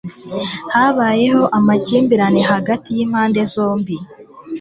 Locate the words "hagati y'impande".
2.51-3.41